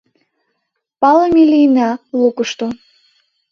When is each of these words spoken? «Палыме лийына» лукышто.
«Палыме 0.99 1.43
лийына» 1.51 1.89
лукышто. 2.19 2.67